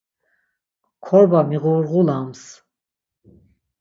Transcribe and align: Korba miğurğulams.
Korba 1.05 1.39
miğurğulams. 1.49 2.41